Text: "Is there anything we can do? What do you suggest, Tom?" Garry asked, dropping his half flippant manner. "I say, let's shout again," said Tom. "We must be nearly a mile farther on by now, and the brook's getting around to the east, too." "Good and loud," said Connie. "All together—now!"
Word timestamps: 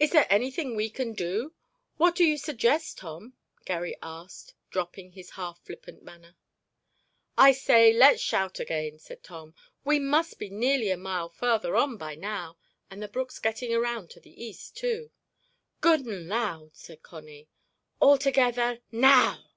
"Is 0.00 0.10
there 0.10 0.26
anything 0.30 0.74
we 0.74 0.90
can 0.90 1.12
do? 1.12 1.54
What 1.96 2.16
do 2.16 2.24
you 2.24 2.36
suggest, 2.38 2.98
Tom?" 2.98 3.34
Garry 3.64 3.96
asked, 4.02 4.54
dropping 4.72 5.12
his 5.12 5.30
half 5.30 5.60
flippant 5.60 6.02
manner. 6.02 6.34
"I 7.38 7.52
say, 7.52 7.92
let's 7.92 8.20
shout 8.20 8.58
again," 8.58 8.98
said 8.98 9.22
Tom. 9.22 9.54
"We 9.84 10.00
must 10.00 10.40
be 10.40 10.50
nearly 10.50 10.90
a 10.90 10.96
mile 10.96 11.28
farther 11.28 11.76
on 11.76 11.96
by 11.98 12.16
now, 12.16 12.58
and 12.90 13.00
the 13.00 13.06
brook's 13.06 13.38
getting 13.38 13.72
around 13.72 14.10
to 14.10 14.20
the 14.20 14.42
east, 14.44 14.76
too." 14.76 15.12
"Good 15.80 16.00
and 16.00 16.26
loud," 16.26 16.74
said 16.76 17.04
Connie. 17.04 17.48
"All 18.00 18.18
together—now!" 18.18 19.52